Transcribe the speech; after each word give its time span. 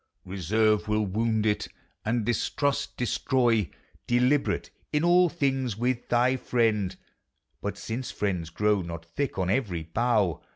Reserve 0.25 0.87
will 0.87 1.05
wound 1.05 1.45
it; 1.45 1.67
and 2.03 2.25
distrust, 2.25 2.97
destroy 2.97 3.69
Deliberate 4.07 4.71
in 4.91 5.03
all 5.03 5.29
things 5.29 5.77
with 5.77 6.09
thy 6.09 6.37
friend, 6.37 6.95
But 7.61 7.77
since 7.77 8.09
friends 8.09 8.49
grow 8.49 8.81
not 8.81 9.05
thick 9.05 9.37
on 9.37 9.51
every 9.51 9.83
bough. 9.83 10.41